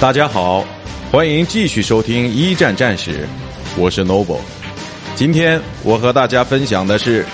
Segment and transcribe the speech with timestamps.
[0.00, 0.64] 大家好，
[1.12, 3.28] 欢迎继续收听一战战史，
[3.76, 4.38] 我是 Noble。
[5.14, 7.26] 今天我和大家分享的是，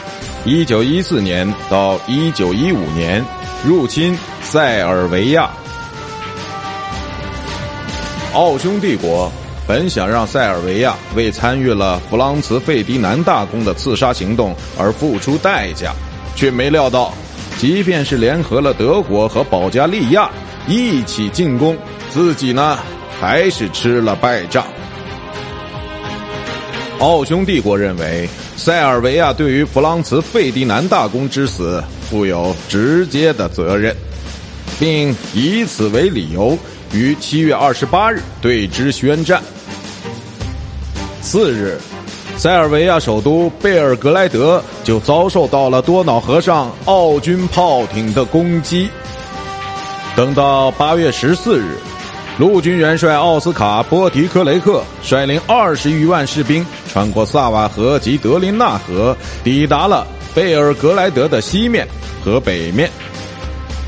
[0.45, 3.25] 一九一四年到一九一五年
[3.65, 5.49] 入侵塞尔维亚。
[8.35, 9.31] 奥匈帝国
[9.65, 15.95] 本想让塞尔维亚为参与了弗朗茨·费迪南大公的刺杀行动而付出代价，
[16.35, 17.15] 却没料到，
[17.59, 20.29] 即便是联合了德国和保加利亚
[20.67, 21.79] 一起进攻。
[22.17, 22.79] 自己呢，
[23.21, 24.65] 还是吃了败仗。
[26.99, 33.95] 奥匈帝国认为塞尔维亚对于弗朗茨·费迪南大公之死负有直接的责任，
[34.81, 36.59] 并以此为理由，
[36.95, 39.43] 于七月二十八日对之宣战。
[41.21, 41.79] 次日，
[42.39, 48.89] 塞尔维亚首都贝尔格莱德就遭受到了多瑙河上奥军炮艇的攻击。
[50.17, 51.77] 等到八月十四日。
[52.39, 61.89] 陆军元帅奥斯卡·波提科雷克率领二十余万士兵穿过萨瓦河及德林纳河，抵达了贝尔格莱德的西面
[62.23, 62.91] 和北面。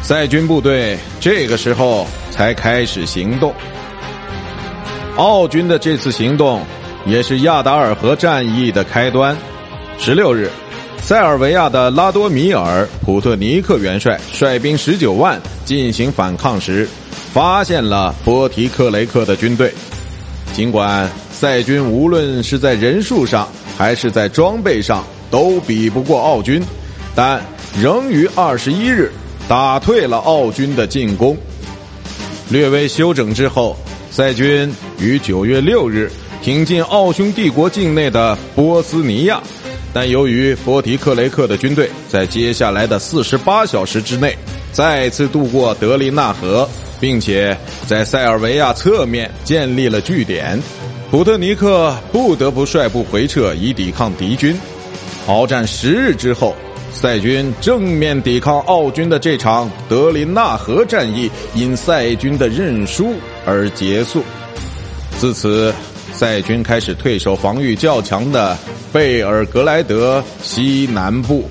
[0.01, 3.53] 塞军部队这个时候才开始行动。
[5.17, 6.63] 奥军的这次行动
[7.05, 9.37] 也是亚达尔河战役的开端。
[9.99, 10.51] 十六日，
[11.03, 16.89] 塞尔维亚的拉多米尔·普特尼克元帅率兵十九万进行反抗时。
[17.33, 19.73] 发现了波提克雷克的军队，
[20.53, 26.63] 尽管塞军无论是在人数上还是在装备上都比不过奥军，
[27.15, 27.41] 但
[27.81, 29.13] 仍于二十一日
[29.47, 31.37] 打退了奥军的进攻。
[32.51, 33.77] 略微休整之后，
[34.11, 36.11] 塞军于九月六日
[36.43, 39.41] 挺进奥匈帝国境内的波斯尼亚，
[39.93, 44.35] 但由于波提克雷克的军队在接下来的四十八小时之内
[44.73, 46.69] 再次渡过德林纳河。
[47.01, 50.61] 并且在塞尔维亚侧面建立了据点，
[51.11, 54.57] 普特尼克不得不率部回撤以抵抗敌军。
[55.27, 56.55] 鏖战十日之后，
[56.93, 63.15] 塞军正面抵抗奥军的这场德林纳河战役因塞军的认输
[63.47, 64.23] 而结束。
[65.19, 65.73] 自此，
[66.13, 68.57] 塞军开始退守防御较强的
[68.93, 71.49] 贝尔格莱德西南部。